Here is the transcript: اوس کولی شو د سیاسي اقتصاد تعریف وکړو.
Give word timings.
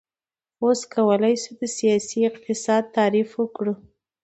اوس 0.63 0.79
کولی 0.93 1.35
شو 1.41 1.51
د 1.61 1.63
سیاسي 1.77 2.19
اقتصاد 2.29 2.83
تعریف 2.97 3.29
وکړو. 3.35 3.73